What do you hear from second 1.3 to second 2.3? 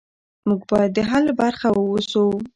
برخه اوسو.